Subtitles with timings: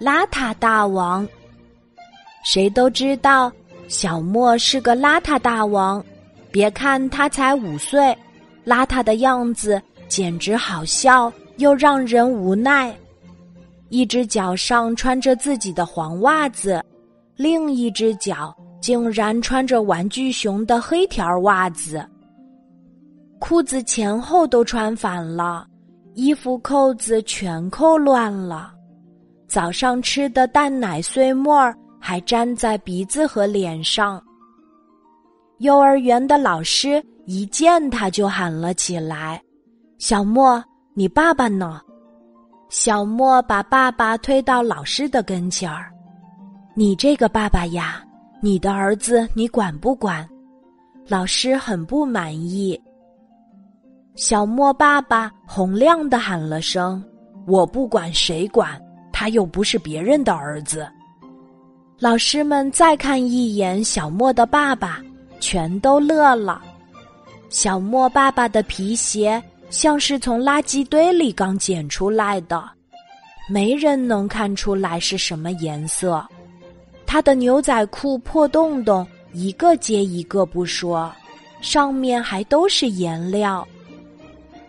[0.00, 1.26] 邋遢大王。
[2.44, 3.50] 谁都知道
[3.88, 6.04] 小莫是个邋遢大王，
[6.50, 8.16] 别看他才五岁，
[8.64, 12.94] 邋遢的样子简直好笑又让人无奈。
[13.88, 16.84] 一只脚上穿着自己的黄袜子，
[17.36, 22.04] 另一只脚竟然穿着玩具熊的黑条袜子。
[23.38, 25.66] 裤子前后都穿反了，
[26.14, 28.75] 衣服扣子全扣乱了。
[29.56, 34.22] 早上吃的蛋奶碎沫还粘在鼻子和脸上。
[35.60, 39.42] 幼儿园的老师一见他就喊了起来
[39.96, 41.80] ：“小莫，你爸爸呢？”
[42.68, 45.90] 小莫把爸爸推到老师的跟前儿
[46.76, 48.04] ：“你这个爸爸呀，
[48.42, 50.28] 你的儿子你管不管？”
[51.08, 52.78] 老师很不满意。
[54.16, 57.02] 小莫爸爸洪亮的喊了声
[57.48, 58.78] ：“我不管，谁管？
[59.18, 60.86] 他又不是别人的儿子。”
[61.98, 65.00] 老师们再看一眼小莫的爸爸，
[65.40, 66.60] 全都乐了。
[67.48, 69.42] 小莫爸爸的皮鞋。
[69.68, 72.64] 像是从垃圾堆里刚捡出来的，
[73.50, 76.24] 没人能看出来是什么颜色。
[77.04, 81.12] 他的牛仔裤破洞洞一个接一个不说，
[81.60, 83.66] 上面还都是颜料。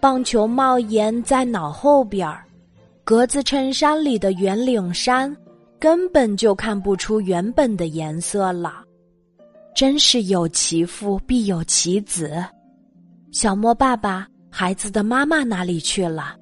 [0.00, 2.42] 棒球帽檐在脑后边儿，
[3.06, 5.32] 格子衬衫里的圆领衫
[5.78, 8.82] 根本就看不出原本的颜色了。
[9.76, 12.44] 真是有其父必有其子，
[13.30, 14.26] 小莫爸爸。
[14.50, 16.34] 孩子的妈妈哪里去了？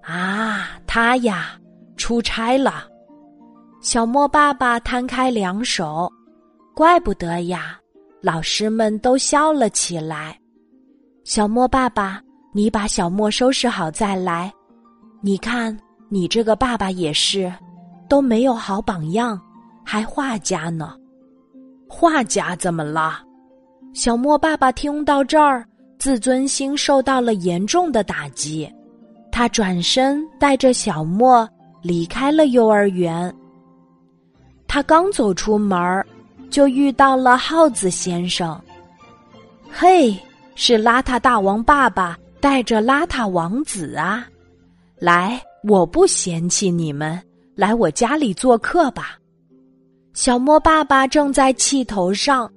[0.00, 1.60] 啊，他呀，
[1.98, 2.88] 出差了。
[3.82, 6.10] 小莫爸爸摊开两手，
[6.74, 7.78] 怪不得呀！
[8.22, 10.38] 老师们都笑了起来。
[11.24, 14.50] 小莫爸爸，你把小莫收拾好再来。
[15.26, 15.74] 你看，
[16.10, 17.50] 你这个爸爸也是，
[18.10, 19.40] 都没有好榜样，
[19.82, 20.94] 还画家呢。
[21.88, 23.22] 画家怎么了？
[23.94, 25.64] 小莫爸爸听到这儿。
[25.98, 28.70] 自尊心受到了严重的打击，
[29.32, 31.48] 他转身带着小莫
[31.80, 33.34] 离开了幼儿园。
[34.68, 36.06] 他刚走出门儿，
[36.50, 38.60] 就遇到了耗子先生。
[39.72, 40.14] 嘿，
[40.54, 44.26] 是邋遢大王爸爸带着邋遢王子啊！
[45.04, 47.20] 来，我不嫌弃你们，
[47.54, 49.18] 来我家里做客吧。
[50.14, 52.50] 小莫爸爸正在气头上，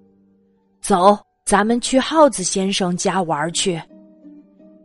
[0.81, 1.19] 走。
[1.45, 3.81] 咱们去耗子先生家玩去。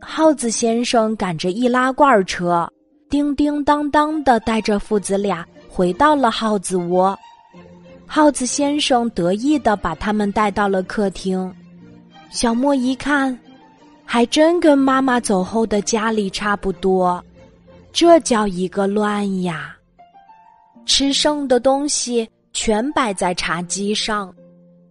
[0.01, 2.69] 耗子先生赶着易拉罐车，
[3.09, 7.17] 叮叮当当的带着父子俩回到了耗子窝。
[8.05, 11.53] 耗子先生得意的把他们带到了客厅。
[12.29, 13.37] 小莫一看，
[14.03, 17.23] 还真跟妈妈走后的家里差不多，
[17.93, 19.77] 这叫一个乱呀！
[20.83, 24.33] 吃剩的东西全摆在茶几上。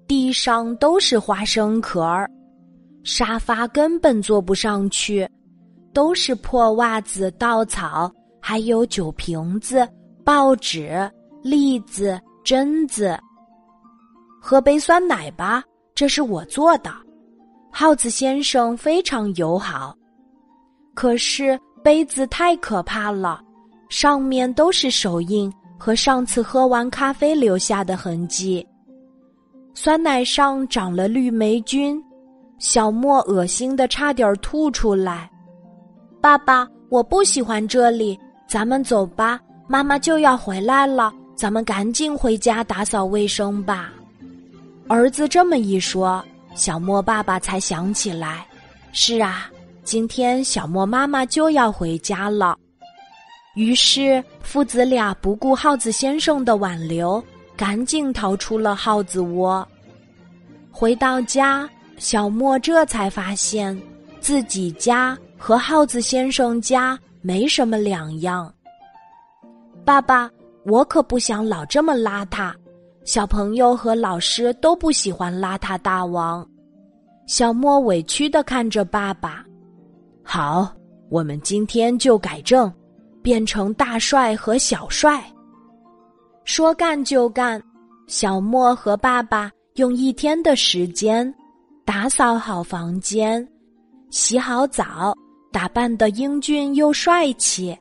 [0.06, 2.30] 地上都是花生壳儿，
[3.02, 5.28] 沙发根本坐不上去，
[5.92, 9.88] 都是破袜子、稻草，还有酒瓶子、
[10.22, 11.10] 报纸、
[11.42, 13.18] 栗子、榛子。
[14.40, 15.64] 喝杯酸奶吧，
[15.94, 16.92] 这是我做的。
[17.70, 19.96] 耗子先生非常友好，
[20.94, 23.42] 可是杯子太可怕了，
[23.88, 28.66] 上面都是手印和上次喝完咖啡留下的痕迹。
[29.74, 32.02] 酸奶上长了绿霉菌，
[32.58, 35.30] 小莫恶心的差点吐出来。
[36.20, 43.92] 爸爸，我不喜欢这里，咱们走吧，妈妈就要回来了，咱们赶紧回家打扫卫生吧。
[44.88, 46.22] 儿子这么一说，
[46.54, 48.46] 小莫爸爸才想起来，
[48.92, 49.50] 是啊，
[49.84, 52.56] 今天小莫妈妈就要回家了。
[53.54, 57.22] 于是父子俩不顾耗子先生的挽留。
[57.54, 59.64] 赶紧逃出了耗子窝。
[60.70, 63.78] 回到家，小莫这才发现
[64.20, 68.52] 自己家和耗子先生家没什么两样。
[69.84, 70.28] 爸爸，
[70.64, 72.52] 我可不想老这么邋遢。
[73.04, 76.44] 小朋友和老师都不喜欢邋遢大王。
[77.26, 79.44] 小莫委屈的看着爸爸。
[80.34, 80.66] 好，
[81.10, 82.72] 我们今天就改正，
[83.20, 85.22] 变成大帅和小帅。
[86.44, 87.62] 说干就干，
[88.06, 91.30] 小莫和爸爸用一天的时间
[91.84, 93.46] 打扫好房间，
[94.08, 95.14] 洗好澡，
[95.52, 97.78] 打扮的英俊又帅气。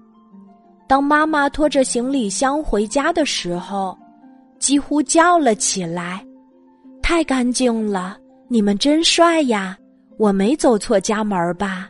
[0.90, 3.98] 当妈妈拖着行李箱回家的时候，
[4.60, 6.22] 几乎叫了起来
[7.02, 8.18] ：“太干净了，
[8.50, 9.78] 你们真帅呀！
[10.18, 11.88] 我没走错家门吧？”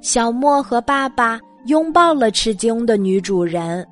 [0.00, 3.86] 小莫和爸爸拥抱了吃惊的女主人。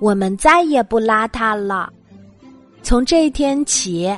[0.00, 1.88] 我们再也不邋遢了。
[2.82, 4.12] 从这天起，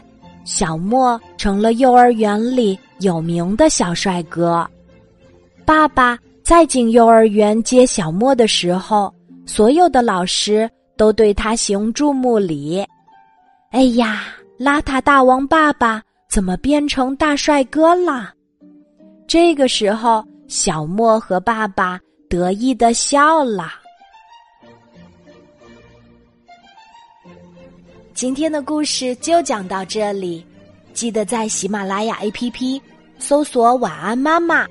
[0.45, 4.67] 小莫成了幼儿园里有名的小帅哥。
[5.65, 9.13] 爸爸再进幼儿园接小莫的时候，
[9.45, 12.83] 所有的老师都对他行注目礼。
[13.71, 14.23] 哎呀，
[14.59, 18.33] 邋遢大王爸爸怎么变成大帅哥了？
[19.27, 23.73] 这个时候，小莫和爸爸得意的笑了。
[28.15, 30.47] 今天的故事就讲到这里，
[30.93, 32.81] 记得在喜马拉雅 APP
[33.19, 34.67] 搜索“晚安妈妈”，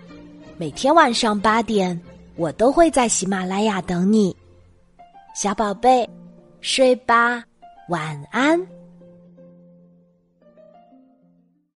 [0.58, 2.00] 每天晚上八点，
[2.38, 4.36] 我都会在喜马拉雅等你，
[5.36, 6.10] 小宝贝，
[6.62, 7.44] 睡吧，
[7.90, 8.83] 晚安。